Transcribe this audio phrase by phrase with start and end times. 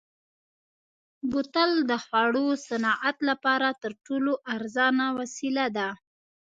[1.29, 5.89] بوتل د خوړو صنعت لپاره تر ټولو ارزانه وسیله ده.